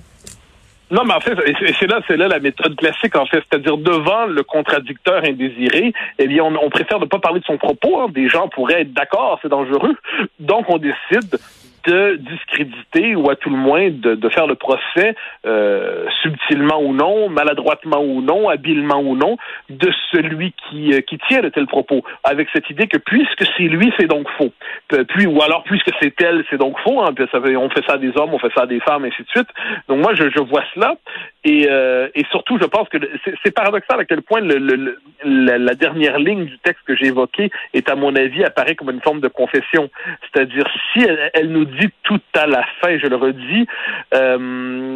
Non, 0.91 1.03
mais 1.05 1.13
en 1.13 1.19
fait, 1.19 1.35
c'est 1.79 1.87
là, 1.87 2.01
c'est 2.07 2.17
là 2.17 2.27
la 2.27 2.39
méthode 2.39 2.75
classique, 2.75 3.15
en 3.15 3.25
fait. 3.25 3.43
C'est-à-dire, 3.49 3.77
devant 3.77 4.25
le 4.25 4.41
contradicteur 4.41 5.23
indésiré, 5.23 5.93
eh 6.17 6.27
bien, 6.27 6.43
on, 6.43 6.69
préfère 6.69 6.99
ne 6.99 7.05
pas 7.05 7.19
parler 7.19 7.41
de 7.41 7.45
son 7.45 7.57
propos. 7.57 8.01
Hein. 8.01 8.07
Des 8.09 8.27
gens 8.27 8.47
pourraient 8.47 8.81
être 8.81 8.93
d'accord, 8.93 9.37
c'est 9.41 9.49
dangereux. 9.49 9.95
Donc, 10.39 10.65
on 10.67 10.79
décide 10.79 11.37
de 11.85 12.17
discréditer 12.17 13.15
ou 13.15 13.29
à 13.29 13.35
tout 13.35 13.49
le 13.49 13.57
moins 13.57 13.89
de, 13.89 14.15
de 14.15 14.29
faire 14.29 14.47
le 14.47 14.55
procès 14.55 15.15
euh, 15.45 16.05
subtilement 16.21 16.81
ou 16.81 16.93
non, 16.93 17.29
maladroitement 17.29 18.01
ou 18.01 18.21
non, 18.21 18.49
habilement 18.49 18.99
ou 18.99 19.15
non, 19.15 19.37
de 19.69 19.91
celui 20.11 20.53
qui, 20.69 20.93
euh, 20.93 21.01
qui 21.01 21.17
tient 21.27 21.41
de 21.41 21.49
tels 21.49 21.67
propos, 21.67 22.03
avec 22.23 22.47
cette 22.53 22.69
idée 22.69 22.87
que 22.87 22.97
puisque 22.97 23.45
c'est 23.57 23.63
lui, 23.63 23.93
c'est 23.99 24.07
donc 24.07 24.27
faux. 24.37 24.51
Puis, 25.09 25.25
ou 25.27 25.41
alors 25.41 25.63
puisque 25.63 25.91
c'est 26.01 26.19
elle, 26.21 26.43
c'est 26.49 26.57
donc 26.57 26.77
faux. 26.79 27.01
Hein, 27.01 27.13
on 27.57 27.69
fait 27.69 27.85
ça 27.85 27.93
à 27.93 27.97
des 27.97 28.11
hommes, 28.17 28.33
on 28.33 28.39
fait 28.39 28.51
ça 28.55 28.63
à 28.63 28.65
des 28.65 28.79
femmes, 28.79 29.05
ainsi 29.05 29.23
de 29.23 29.29
suite. 29.29 29.49
Donc 29.87 29.99
moi, 29.99 30.13
je, 30.13 30.29
je 30.29 30.41
vois 30.41 30.63
cela. 30.73 30.95
Et, 31.43 31.67
euh, 31.69 32.09
et 32.15 32.25
surtout, 32.31 32.57
je 32.61 32.65
pense 32.65 32.89
que 32.89 32.97
c'est 33.43 33.51
paradoxal 33.51 33.99
à 33.99 34.05
quel 34.05 34.21
point 34.21 34.41
le, 34.41 34.57
le, 34.57 34.99
la, 35.23 35.57
la, 35.57 35.73
dernière 35.73 36.19
ligne 36.19 36.45
du 36.45 36.57
texte 36.59 36.83
que 36.85 36.95
j'ai 36.95 37.07
évoqué 37.07 37.49
est, 37.73 37.89
à 37.89 37.95
mon 37.95 38.13
avis, 38.15 38.43
apparaît 38.43 38.75
comme 38.75 38.89
une 38.89 39.01
forme 39.01 39.21
de 39.21 39.29
confession. 39.29 39.89
C'est-à-dire, 40.21 40.65
si 40.91 41.05
elle 41.33 41.49
nous 41.49 41.65
dit 41.69 41.89
tout 42.03 42.21
à 42.35 42.45
la 42.47 42.63
fin, 42.81 42.97
je 42.97 43.07
le 43.07 43.15
redis, 43.15 43.67
euh, 44.13 44.88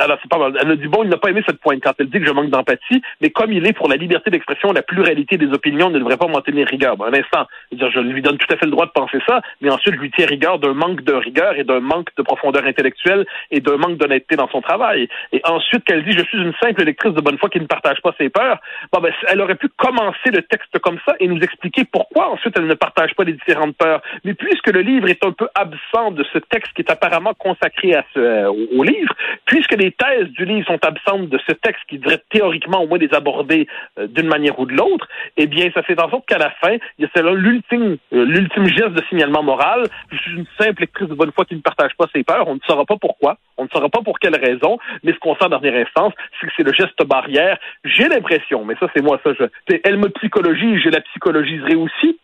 alors 0.00 0.18
c'est 0.22 0.28
pas 0.28 0.38
mal. 0.38 0.56
Elle 0.60 0.70
a 0.70 0.76
dit 0.76 0.88
bon, 0.88 1.02
il 1.02 1.10
n'a 1.10 1.16
pas 1.16 1.30
aimé 1.30 1.42
cette 1.46 1.60
pointe 1.60 1.80
quand 1.82 1.92
elle 1.98 2.08
dit 2.08 2.20
que 2.20 2.26
je 2.26 2.32
manque 2.32 2.50
d'empathie, 2.50 3.02
mais 3.20 3.30
comme 3.30 3.52
il 3.52 3.66
est 3.66 3.72
pour 3.72 3.88
la 3.88 3.96
liberté 3.96 4.30
d'expression, 4.30 4.72
la 4.72 4.82
pluralité 4.82 5.36
des 5.36 5.52
opinions, 5.52 5.90
ne 5.90 5.98
devrait 5.98 6.16
pas 6.16 6.26
m'en 6.26 6.40
tenir 6.40 6.66
rigueur. 6.66 6.96
un 7.04 7.12
instant, 7.12 7.46
je, 7.72 8.00
lui 8.00 8.22
donne 8.22 8.38
tout 8.38 8.52
à 8.52 8.56
fait 8.56 8.66
le 8.66 8.70
droit 8.70 8.86
de 8.86 8.92
penser 8.92 9.18
ça, 9.26 9.40
mais 9.60 9.70
ensuite 9.70 9.94
je 9.94 10.00
lui 10.00 10.10
tiens 10.10 10.26
rigueur 10.26 10.58
d'un 10.58 10.74
manque 10.74 11.02
de 11.02 11.12
rigueur 11.12 11.56
et 11.56 11.64
d'un 11.64 11.80
manque 11.80 12.08
de 12.16 12.22
profondeur 12.22 12.64
intellectuelle 12.64 13.26
et 13.50 13.60
d'un 13.60 13.76
manque 13.76 13.96
d'honnêteté 13.96 14.36
dans 14.36 14.48
son 14.48 14.60
travail. 14.60 15.08
Et 15.32 15.40
ensuite 15.44 15.84
qu'elle 15.84 16.04
dit 16.04 16.12
je 16.12 16.24
suis 16.24 16.38
une 16.38 16.54
simple 16.62 16.84
lectrice 16.84 17.14
de 17.14 17.20
bonne 17.20 17.38
foi 17.38 17.48
qui 17.48 17.60
ne 17.60 17.66
partage 17.66 18.00
pas 18.02 18.14
ses 18.18 18.28
peurs, 18.28 18.58
bon 18.92 19.00
ben 19.00 19.12
elle 19.28 19.40
aurait 19.40 19.54
pu 19.54 19.68
commencer 19.76 20.30
le 20.32 20.42
texte 20.42 20.78
comme 20.80 20.98
ça 21.06 21.14
et 21.20 21.28
nous 21.28 21.40
expliquer 21.40 21.84
pourquoi 21.84 22.30
ensuite 22.30 22.54
elle 22.56 22.66
ne 22.66 22.74
partage 22.74 23.14
pas 23.14 23.24
les 23.24 23.32
différentes 23.32 23.76
peurs. 23.76 24.02
Mais 24.24 24.34
puisque 24.34 24.68
le 24.68 24.80
livre 24.80 25.08
est 25.08 25.24
un 25.24 25.32
peu 25.32 25.48
absent 25.54 26.10
de 26.12 26.24
ce 26.32 26.38
texte 26.38 26.72
qui 26.74 26.82
est 26.82 26.90
apparemment 26.90 27.34
consacré 27.34 27.94
à 27.94 28.04
ce, 28.14 28.20
euh, 28.34 28.52
au 28.76 28.82
livre, 28.82 29.14
puisque 29.44 29.76
les 29.76 29.83
thèses 29.92 30.28
du 30.30 30.44
livre 30.44 30.66
sont 30.66 30.84
absentes 30.84 31.28
de 31.28 31.38
ce 31.46 31.52
texte 31.52 31.82
qui 31.88 31.98
devrait 31.98 32.22
théoriquement 32.30 32.82
au 32.82 32.86
moins 32.86 32.98
les 32.98 33.12
aborder 33.12 33.66
euh, 33.98 34.06
d'une 34.06 34.26
manière 34.26 34.58
ou 34.58 34.66
de 34.66 34.72
l'autre, 34.72 35.08
eh 35.36 35.46
bien, 35.46 35.70
ça 35.74 35.82
fait 35.82 36.00
en 36.00 36.10
sorte 36.10 36.26
qu'à 36.26 36.38
la 36.38 36.50
fin, 36.50 36.76
il 36.98 37.04
y 37.04 37.18
a 37.18 37.22
l'ultime, 37.32 37.96
euh, 38.12 38.24
l'ultime 38.24 38.66
geste 38.66 38.92
de 38.92 39.02
signalement 39.08 39.42
moral. 39.42 39.84
Je 40.10 40.18
suis 40.18 40.32
une 40.32 40.46
simple 40.58 40.82
lectrice 40.82 41.08
de 41.08 41.14
bonne 41.14 41.32
foi 41.32 41.44
qui 41.44 41.54
ne 41.54 41.60
partage 41.60 41.92
pas 41.96 42.06
ses 42.14 42.24
peurs. 42.24 42.48
On 42.48 42.54
ne 42.54 42.60
saura 42.66 42.84
pas 42.84 42.96
pourquoi. 42.96 43.36
On 43.56 43.64
ne 43.64 43.68
saura 43.68 43.88
pas 43.88 44.02
pour 44.02 44.18
quelle 44.18 44.36
raison. 44.36 44.78
Mais 45.02 45.12
ce 45.12 45.18
qu'on 45.18 45.34
sent 45.36 45.44
en 45.44 45.48
dernière 45.48 45.86
instance, 45.86 46.12
c'est 46.40 46.46
que 46.46 46.52
c'est 46.56 46.66
le 46.66 46.72
geste 46.72 47.04
barrière. 47.06 47.58
J'ai 47.84 48.08
l'impression, 48.08 48.64
mais 48.64 48.74
ça, 48.80 48.88
c'est 48.94 49.02
moi, 49.02 49.20
ça, 49.24 49.30
je, 49.38 49.44
elle 49.84 49.98
me 49.98 50.08
psychologie, 50.10 50.78
je 50.80 50.88
la 50.88 51.00
psychologiserai 51.00 51.74
aussi. 51.74 52.18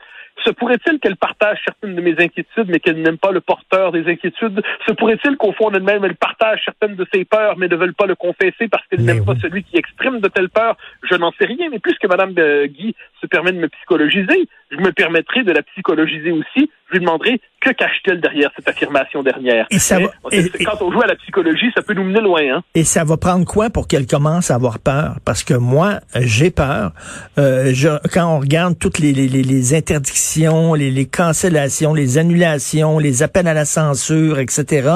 Se 0.45 0.51
pourrait-il 0.51 0.99
qu'elle 0.99 1.17
partage 1.17 1.59
certaines 1.65 1.95
de 1.95 2.01
mes 2.01 2.13
inquiétudes, 2.13 2.69
mais 2.69 2.81
qu'elle 2.81 3.03
n'aime 3.03 3.19
pas 3.19 3.31
le 3.31 3.41
porteur 3.41 3.93
des 3.93 4.07
inquiétudes? 4.11 4.63
Se 4.87 4.93
pourrait-il 4.93 5.37
qu'au 5.37 5.53
fond 5.53 5.71
d'elle-même, 5.71 6.05
elle 6.05 6.17
partage 6.17 6.63
certaines 6.65 6.97
de 6.97 7.07
ses 7.13 7.25
peurs, 7.25 7.59
mais 7.59 7.69
ne 7.69 7.77
veulent 7.77 7.95
pas 7.95 8.07
le 8.07 8.15
confesser 8.15 8.69
parce 8.69 8.87
qu'elle 8.87 9.03
n'aime 9.03 9.25
pas 9.25 9.35
celui 9.37 9.65
qui 9.65 9.77
exprime 9.77 10.21
de 10.21 10.29
telles 10.29 10.49
peurs? 10.49 10.77
Je 11.09 11.15
n'en 11.15 11.33
sais 11.33 11.47
rien, 11.47 11.69
mais 11.71 11.79
puisque 11.79 12.05
Mme 12.07 12.35
Guy 12.67 12.95
se 13.21 13.27
permet 13.27 13.53
de 13.53 13.59
me 13.59 13.69
psychologiser, 13.69 14.49
je 14.71 14.77
me 14.77 14.93
permettrai 14.93 15.43
de 15.43 15.53
la 15.53 15.63
psychologiser 15.63 16.31
aussi. 16.31 16.71
Je 16.89 16.99
lui 16.99 17.05
demanderai 17.05 17.41
que 17.61 17.71
cache-t-elle 17.71 18.21
derrière 18.21 18.51
cette 18.57 18.69
affirmation 18.69 19.23
dernière? 19.23 19.67
Et 19.71 19.79
ça 19.79 19.99
quand 20.01 20.83
on 20.83 20.91
joue 20.91 21.03
à 21.03 21.07
la 21.07 21.15
psychologie, 21.17 21.71
ça 21.77 21.83
peut 21.83 21.95
nous 21.95 22.05
mener 22.05 22.21
loin. 22.21 22.41
Hein? 22.41 22.63
Et 22.75 22.85
ça 22.85 23.05
va 23.05 23.17
prendre 23.17 23.45
quoi 23.45 23.71
pour 23.71 23.87
qu'elle 23.87 24.07
commence 24.07 24.51
à 24.51 24.55
avoir 24.55 24.79
peur? 24.79 25.17
Parce 25.25 25.45
que 25.45 25.55
moi, 25.55 26.01
j'ai 26.17 26.51
peur. 26.51 26.93
Euh, 27.39 27.71
je, 27.73 27.89
quand 28.13 28.35
on 28.35 28.41
regarde 28.41 28.79
toutes 28.79 28.99
les, 28.99 29.13
les, 29.13 29.29
les 29.29 29.75
interdictions, 29.75 30.75
les, 30.75 30.91
les, 30.91 31.07
cancellations, 31.07 31.95
les 31.95 32.19
annulations, 32.19 32.99
les 32.99 33.23
appels 33.23 33.47
à 33.47 33.55
la 33.55 33.65
censure, 33.65 34.39
etc., 34.39 34.89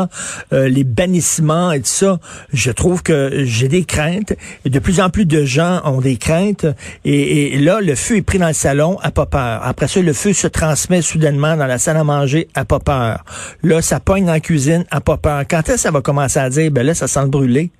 euh, 0.53 0.69
les 0.69 0.85
bannissements 0.85 1.71
et 1.71 1.81
tout 1.81 1.87
ça, 1.87 2.19
je 2.53 2.71
trouve 2.73 3.03
que 3.03 3.45
j'ai 3.45 3.69
des 3.69 3.85
craintes. 3.85 4.35
De 4.65 4.79
plus 4.79 5.01
en 5.01 5.11
plus 5.11 5.27
de 5.27 5.45
gens 5.45 5.81
ont 5.85 6.01
des 6.01 6.17
craintes. 6.17 6.67
Et, 7.05 7.55
et 7.55 7.59
là, 7.59 7.81
le 7.81 7.95
feu 7.95 8.17
est 8.17 8.23
pris 8.23 8.39
dans 8.39 8.49
le 8.49 8.53
salon, 8.53 8.99
à 9.03 9.11
pas 9.11 9.27
peur. 9.27 9.64
Après 9.67 9.89
ça, 9.89 10.03
le 10.03 10.13
feu 10.13 10.35
se 10.35 10.47
transmet 10.47 11.01
soudainement 11.01 11.57
dans 11.57 11.67
la 11.67 11.79
salle 11.79 11.97
à 11.97 12.05
manger, 12.05 12.49
à 12.55 12.67
pas 12.67 12.81
peur. 12.81 13.25
Là, 13.63 13.81
ça 13.81 13.99
pogne 13.99 14.27
dans 14.27 14.39
cuisine, 14.39 14.85
à 14.91 15.01
pas 15.01 15.17
peur. 15.17 15.45
Quand 15.49 15.61
est-ce 15.61 15.73
que 15.73 15.81
ça 15.81 15.91
va 15.91 16.03
commencer 16.03 16.39
à 16.39 16.51
dire, 16.51 16.71
ben 16.71 16.85
là, 16.85 16.95
ça 16.95 17.09
sent 17.09 17.23
le 17.23 17.29
brûler? 17.29 17.71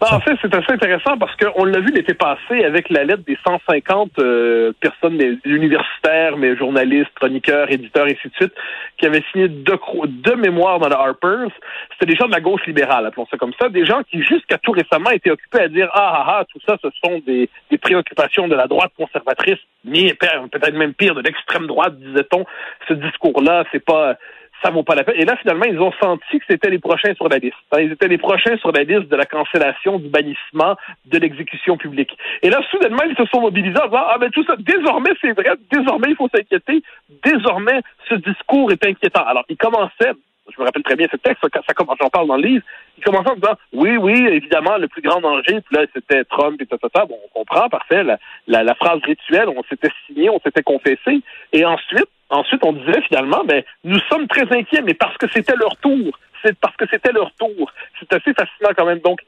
En 0.00 0.20
fait, 0.20 0.36
c'est 0.42 0.54
assez 0.54 0.72
intéressant 0.72 1.16
parce 1.18 1.34
qu'on 1.36 1.64
l'a 1.64 1.80
vu 1.80 1.90
l'été 1.92 2.14
passé 2.14 2.64
avec 2.64 2.90
la 2.90 3.04
lettre 3.04 3.22
des 3.26 3.38
150 3.46 4.10
euh, 4.18 4.72
personnes 4.80 5.16
des 5.16 5.38
universitaires, 5.44 6.36
mais 6.36 6.56
journalistes, 6.56 7.10
chroniqueurs, 7.14 7.70
éditeurs, 7.70 8.06
et 8.06 8.12
ainsi 8.12 8.28
de 8.28 8.34
suite, 8.34 8.52
qui 8.98 9.06
avaient 9.06 9.24
signé 9.32 9.48
deux, 9.48 9.78
deux 10.06 10.36
mémoires 10.36 10.78
dans 10.78 10.88
la 10.88 10.98
Harper's. 10.98 11.52
C'était 11.92 12.12
des 12.12 12.16
gens 12.16 12.26
de 12.26 12.32
la 12.32 12.40
gauche 12.40 12.64
libérale, 12.66 13.06
appelons 13.06 13.26
ça 13.30 13.36
comme 13.36 13.52
ça, 13.60 13.68
des 13.68 13.86
gens 13.86 14.02
qui 14.02 14.22
jusqu'à 14.22 14.58
tout 14.58 14.72
récemment 14.72 15.10
étaient 15.10 15.30
occupés 15.30 15.60
à 15.60 15.68
dire 15.68 15.88
ah 15.94 16.12
ah 16.12 16.24
ah, 16.28 16.44
tout 16.50 16.60
ça, 16.66 16.76
ce 16.82 16.88
sont 17.02 17.20
des, 17.26 17.48
des 17.70 17.78
préoccupations 17.78 18.48
de 18.48 18.54
la 18.54 18.66
droite 18.66 18.92
conservatrice, 18.96 19.58
mais 19.84 20.14
peut-être 20.14 20.74
même 20.74 20.94
pire 20.94 21.14
de 21.14 21.22
l'extrême 21.22 21.66
droite, 21.66 21.98
disait-on. 21.98 22.44
Ce 22.88 22.94
discours-là, 22.94 23.64
c'est 23.72 23.84
pas 23.84 24.16
ça 24.62 24.70
vaut 24.70 24.82
pas 24.82 24.94
la 24.94 25.04
peine. 25.04 25.16
Et 25.18 25.24
là, 25.24 25.36
finalement, 25.36 25.64
ils 25.64 25.80
ont 25.80 25.92
senti 26.00 26.38
que 26.38 26.44
c'était 26.48 26.70
les 26.70 26.78
prochains 26.78 27.14
sur 27.14 27.28
la 27.28 27.38
liste. 27.38 27.56
Ils 27.78 27.92
étaient 27.92 28.08
les 28.08 28.18
prochains 28.18 28.56
sur 28.58 28.72
la 28.72 28.82
liste 28.82 29.08
de 29.08 29.16
la 29.16 29.24
cancellation, 29.24 29.98
du 29.98 30.08
bannissement, 30.08 30.76
de 31.06 31.18
l'exécution 31.18 31.76
publique. 31.76 32.16
Et 32.42 32.50
là, 32.50 32.60
soudainement, 32.70 33.02
ils 33.08 33.16
se 33.16 33.24
sont 33.26 33.40
mobilisés 33.40 33.78
en 33.80 33.86
disant, 33.86 34.04
ah 34.06 34.18
ben 34.18 34.30
tout 34.30 34.44
ça, 34.44 34.56
désormais, 34.58 35.10
c'est 35.20 35.32
vrai, 35.32 35.52
désormais, 35.70 36.08
il 36.10 36.16
faut 36.16 36.28
s'inquiéter, 36.34 36.82
désormais, 37.24 37.80
ce 38.08 38.14
discours 38.14 38.70
est 38.72 38.84
inquiétant. 38.84 39.24
Alors, 39.24 39.44
ils 39.48 39.56
commençaient, 39.56 40.12
je 40.50 40.60
me 40.60 40.64
rappelle 40.64 40.82
très 40.82 40.96
bien 40.96 41.06
ce 41.10 41.16
texte, 41.16 41.42
ça 41.42 41.74
commence, 41.74 41.96
j'en 42.00 42.08
parle 42.08 42.26
dans 42.26 42.36
le 42.36 42.42
livre, 42.42 42.64
ils 42.98 43.04
commençaient 43.04 43.30
en 43.30 43.36
disant, 43.36 43.56
oui, 43.72 43.96
oui, 43.96 44.26
évidemment, 44.30 44.76
le 44.78 44.88
plus 44.88 45.02
grand 45.02 45.20
danger, 45.20 45.60
puis 45.60 45.76
là, 45.76 45.84
c'était 45.94 46.24
Trump 46.24 46.60
et 46.60 46.66
tout 46.66 46.76
ça, 46.94 47.06
bon, 47.06 47.16
on 47.24 47.38
comprend, 47.38 47.68
parfait, 47.68 48.02
la, 48.02 48.18
la, 48.46 48.62
la 48.62 48.74
phrase 48.74 49.00
rituelle, 49.04 49.48
on 49.48 49.62
s'était 49.64 49.90
signé, 50.06 50.28
on 50.28 50.40
s'était 50.40 50.62
confessé, 50.62 51.22
et 51.52 51.64
ensuite, 51.64 52.08
Ensuite, 52.30 52.64
on 52.64 52.72
disait 52.72 53.02
finalement, 53.08 53.42
ben, 53.44 53.62
nous 53.84 53.98
sommes 54.08 54.28
très 54.28 54.50
inquiets, 54.56 54.82
mais 54.82 54.94
parce 54.94 55.16
que 55.18 55.26
c'était 55.32 55.56
leur 55.56 55.76
tour. 55.76 56.18
C'est 56.42 56.58
parce 56.58 56.76
que 56.76 56.86
c'était 56.90 57.12
leur 57.12 57.32
tour. 57.32 57.70
C'est 57.98 58.12
assez 58.14 58.32
fascinant 58.32 58.70
quand 58.76 58.86
même. 58.86 59.00
Donc, 59.00 59.20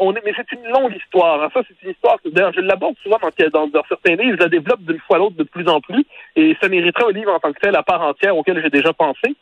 on 0.00 0.14
est, 0.14 0.22
mais 0.24 0.32
c'est 0.36 0.50
une 0.52 0.66
longue 0.68 0.96
histoire. 0.96 1.42
Hein. 1.42 1.48
Ça, 1.54 1.60
c'est 1.68 1.76
une 1.84 1.90
histoire 1.90 2.20
que 2.22 2.28
d'ailleurs 2.30 2.52
je 2.52 2.60
l'aborde 2.60 2.96
souvent 3.02 3.18
dans, 3.20 3.66
dans, 3.68 3.84
certains 3.88 4.16
livres. 4.16 4.36
Je 4.38 4.42
la 4.42 4.48
développe 4.48 4.80
d'une 4.80 4.98
fois 5.00 5.16
à 5.16 5.18
l'autre 5.20 5.36
de 5.36 5.44
plus 5.44 5.68
en 5.68 5.80
plus, 5.80 6.04
et 6.36 6.56
ça 6.60 6.68
mériterait 6.68 7.10
un 7.10 7.12
livre 7.12 7.32
en 7.32 7.38
tant 7.38 7.52
que 7.52 7.60
tel 7.60 7.76
à 7.76 7.82
part 7.82 8.02
entière 8.02 8.36
auquel 8.36 8.60
j'ai 8.62 8.70
déjà 8.70 8.92
pensé. 8.92 9.36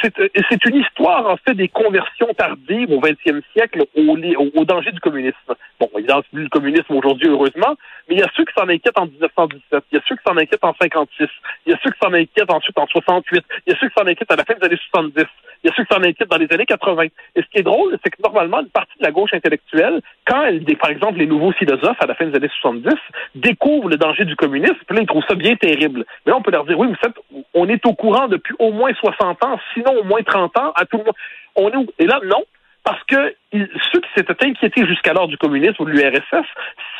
C'est, 0.00 0.18
euh, 0.18 0.28
c'est 0.48 0.64
une 0.66 0.76
histoire 0.76 1.26
en 1.26 1.36
fait 1.36 1.54
des 1.54 1.68
conversions 1.68 2.32
tardives 2.34 2.90
au 2.90 3.00
XXe 3.00 3.44
siècle 3.52 3.84
au, 3.96 4.16
au, 4.54 4.64
danger 4.64 4.92
du 4.92 5.00
communisme. 5.00 5.36
Bon, 5.80 5.90
évidemment, 5.96 6.22
plus 6.32 6.44
le 6.44 6.48
communisme 6.48 6.94
aujourd'hui, 6.94 7.28
heureusement, 7.28 7.74
mais 8.08 8.16
il 8.16 8.20
y 8.20 8.22
a 8.22 8.30
ceux 8.36 8.44
qui 8.44 8.52
s'en 8.56 8.68
inquiètent 8.68 8.98
en 8.98 9.06
1917, 9.06 9.84
il 9.90 9.96
y 9.96 9.98
a 9.98 10.02
ceux 10.08 10.16
qui 10.16 10.22
s'en 10.26 10.36
inquiètent 10.36 10.64
en 10.64 10.74
56, 10.80 11.28
il 11.66 11.72
y 11.72 11.74
a 11.74 11.78
ceux 11.82 11.90
qui 11.90 11.98
s'en 12.00 12.12
inquiètent 12.12 12.50
ensuite 12.50 12.78
en 12.78 12.86
68, 12.86 13.44
il 13.66 13.72
y 13.72 13.76
a 13.76 13.78
ceux 13.80 13.88
qui 13.88 13.94
s'en 13.98 14.06
inquiètent 14.06 14.30
à 14.30 14.36
la 14.36 14.44
fin 14.44 14.54
des 14.54 14.66
années 14.66 14.80
70, 14.90 15.24
il 15.62 15.68
y 15.68 15.70
a 15.70 15.74
ceux 15.76 15.84
qui 15.84 15.94
s'en 15.94 16.02
inquiètent 16.02 16.30
dans 16.30 16.38
les 16.38 16.52
années 16.52 16.66
80. 16.66 17.04
Et 17.04 17.42
ce 17.42 17.46
qui 17.50 17.58
est 17.58 17.62
drôle, 17.62 17.98
c'est 18.02 18.10
que 18.10 18.22
normalement, 18.22 18.60
une 18.60 18.68
partie 18.68 18.96
de 18.98 19.04
la 19.04 19.10
gauche 19.10 19.32
intellectuelle, 19.32 20.00
quand 20.26 20.44
elle, 20.44 20.64
par 20.76 20.90
exemple, 20.90 21.18
les 21.18 21.26
nouveaux 21.26 21.52
philosophes 21.52 22.00
à 22.00 22.06
la 22.06 22.14
fin 22.14 22.26
des 22.26 22.36
années 22.36 22.50
70 22.60 22.94
découvrent 23.34 23.88
le 23.88 23.96
danger 23.96 24.24
du 24.24 24.36
communisme, 24.36 24.76
puis 24.86 24.96
là, 24.96 25.02
ils 25.02 25.06
trouvent 25.06 25.24
ça 25.28 25.34
bien 25.34 25.56
terrible. 25.56 26.04
Mais 26.24 26.32
là, 26.32 26.36
on 26.36 26.42
peut 26.42 26.50
leur 26.50 26.64
dire, 26.64 26.78
oui, 26.78 26.88
vous 26.88 26.96
savez, 27.02 27.14
on 27.54 27.68
est 27.68 27.84
au 27.86 27.94
courant 27.94 28.28
depuis 28.28 28.54
au 28.58 28.72
moins 28.72 28.92
60 28.94 29.44
ans, 29.44 29.58
sinon 29.74 29.92
au 30.00 30.04
moins 30.04 30.22
30 30.22 30.56
ans, 30.58 30.72
à 30.74 30.84
tout 30.84 30.98
le 30.98 31.04
monde. 31.04 31.14
On 31.56 31.68
est 31.68 31.86
Et 31.98 32.06
là, 32.06 32.20
non, 32.24 32.44
parce 32.84 33.02
que 33.04 33.34
ceux 33.52 34.00
qui 34.00 34.08
s'étaient 34.16 34.46
inquiétés 34.46 34.86
jusqu'alors 34.86 35.28
du 35.28 35.36
communisme 35.36 35.76
ou 35.80 35.84
de 35.84 35.90
l'URSS 35.90 36.46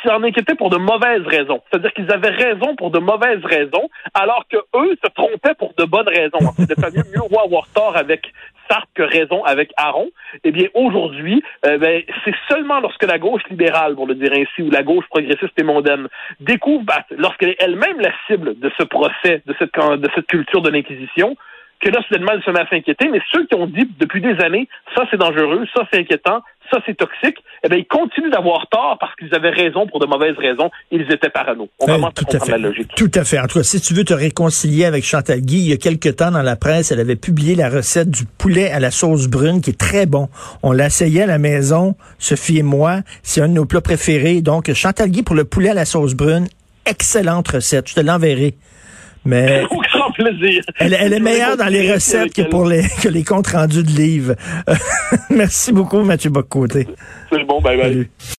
s'en 0.03 0.23
inquiétaient 0.23 0.55
pour 0.55 0.69
de 0.69 0.77
mauvaises 0.77 1.25
raisons. 1.25 1.61
C'est-à-dire 1.69 1.93
qu'ils 1.93 2.11
avaient 2.11 2.29
raison 2.29 2.75
pour 2.75 2.91
de 2.91 2.99
mauvaises 2.99 3.43
raisons, 3.43 3.89
alors 4.13 4.45
que 4.49 4.57
eux 4.75 4.95
se 5.03 5.09
trompaient 5.11 5.55
pour 5.55 5.73
de 5.77 5.85
bonnes 5.85 6.07
raisons. 6.07 6.39
C'est 6.57 6.95
mieux 6.95 7.03
mieux 7.11 7.39
avoir 7.43 7.67
tort 7.73 7.95
avec 7.97 8.31
Sartre 8.69 8.87
que 8.93 9.03
raison 9.03 9.43
avec 9.43 9.71
Aaron. 9.77 10.09
Eh 10.43 10.51
bien, 10.51 10.67
aujourd'hui, 10.75 11.43
euh, 11.65 11.77
ben, 11.77 12.03
c'est 12.23 12.35
seulement 12.47 12.79
lorsque 12.79 13.03
la 13.03 13.17
gauche 13.17 13.41
libérale, 13.49 13.95
pour 13.95 14.05
le 14.05 14.15
dire 14.15 14.31
ainsi, 14.31 14.61
ou 14.61 14.69
la 14.69 14.83
gauche 14.83 15.05
progressiste 15.09 15.57
et 15.57 15.63
mondaine, 15.63 16.07
découvre, 16.39 16.83
ben, 16.83 17.01
lorsqu'elle 17.17 17.49
est 17.49 17.57
elle-même 17.59 17.99
la 17.99 18.11
cible 18.27 18.59
de 18.59 18.71
ce 18.77 18.83
procès, 18.83 19.41
de 19.45 19.55
cette 19.59 20.27
culture 20.27 20.61
de 20.61 20.69
l'Inquisition, 20.69 21.35
que 21.79 21.89
là, 21.89 22.01
soudainement, 22.07 22.33
elle 22.33 22.43
se 22.43 22.51
met 22.51 22.59
à 22.59 22.67
s'inquiéter. 22.67 23.07
Mais 23.09 23.21
ceux 23.31 23.45
qui 23.45 23.55
ont 23.55 23.67
dit 23.67 23.89
depuis 23.99 24.21
des 24.21 24.39
années, 24.43 24.67
ça 24.95 25.03
c'est 25.09 25.17
dangereux, 25.17 25.65
ça 25.73 25.83
c'est 25.91 25.99
inquiétant, 25.99 26.41
ça 26.71 26.79
c'est 26.85 26.95
toxique, 26.95 27.37
eh 27.63 27.69
bien, 27.69 27.77
ils 27.77 27.87
continuent 27.87 28.29
d'avoir 28.29 28.67
tort 28.67 28.97
parce 28.99 29.15
qu'ils 29.15 29.33
avaient 29.33 29.49
raison 29.49 29.87
pour 29.87 29.99
de 29.99 30.05
mauvaises 30.05 30.37
raisons. 30.37 30.69
Ils 30.91 31.11
étaient 31.11 31.29
parano. 31.29 31.69
On 31.79 31.85
commence 31.85 32.13
tout 32.13 32.25
à, 32.31 32.39
fait. 32.39 32.51
la 32.51 32.57
logique. 32.57 32.93
Tout 32.95 33.11
à 33.15 33.23
fait. 33.23 33.39
En 33.39 33.47
tout 33.47 33.59
cas, 33.59 33.63
si 33.63 33.81
tu 33.81 33.93
veux 33.93 34.03
te 34.03 34.13
réconcilier 34.13 34.85
avec 34.85 35.03
Chantal 35.03 35.41
Guy, 35.41 35.57
il 35.57 35.69
y 35.69 35.73
a 35.73 35.77
quelque 35.77 36.09
temps 36.09 36.31
dans 36.31 36.41
la 36.41 36.55
presse, 36.55 36.91
elle 36.91 36.99
avait 36.99 37.15
publié 37.15 37.55
la 37.55 37.69
recette 37.69 38.09
du 38.09 38.25
poulet 38.25 38.71
à 38.71 38.79
la 38.79 38.91
sauce 38.91 39.27
brune 39.27 39.61
qui 39.61 39.71
est 39.71 39.79
très 39.79 40.05
bon. 40.05 40.29
On 40.63 40.71
l'a 40.71 40.87
essayé 40.87 41.23
à 41.23 41.27
la 41.27 41.37
maison, 41.37 41.95
Sophie 42.17 42.59
et 42.59 42.63
moi. 42.63 42.99
C'est 43.23 43.41
un 43.41 43.47
de 43.47 43.53
nos 43.53 43.65
plats 43.65 43.81
préférés. 43.81 44.41
Donc, 44.41 44.71
Chantal 44.73 45.09
Guy 45.09 45.23
pour 45.23 45.35
le 45.35 45.45
poulet 45.45 45.69
à 45.69 45.73
la 45.73 45.85
sauce 45.85 46.13
brune, 46.13 46.47
excellente 46.85 47.47
recette. 47.47 47.89
Je 47.89 47.95
te 47.95 48.01
l'enverrai. 48.01 48.55
Mais 49.29 49.63
plaisir. 50.15 50.63
Elle, 50.79 51.13
est 51.13 51.19
meilleure 51.19 51.55
dans 51.57 51.67
les 51.67 51.93
recettes 51.93 52.33
que 52.33 52.41
pour 52.41 52.65
les, 52.65 52.83
que 53.01 53.09
les 53.09 53.23
comptes 53.23 53.47
rendus 53.47 53.83
de 53.83 53.91
livres. 53.91 54.35
Merci 55.29 55.71
beaucoup, 55.71 56.03
Mathieu 56.03 56.29
Boccoté. 56.29 56.87
C'est 57.31 57.43
bon, 57.43 57.61
bye 57.61 57.77
bye. 57.77 58.09